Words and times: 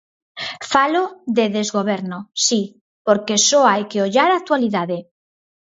Falo 0.71 1.03
de 1.37 1.45
desgoberno, 1.57 2.17
si, 2.45 2.61
porque 3.05 3.35
só 3.49 3.61
hai 3.71 3.83
que 3.89 4.01
ollar 4.07 4.29
a 4.31 4.39
actualidade. 4.41 4.97